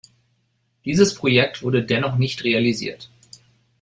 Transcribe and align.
Dieses 0.83 1.13
Projekt 1.13 1.61
wurde 1.61 1.83
dennoch 1.85 2.17
nicht 2.17 2.43
realisiert. 2.43 3.07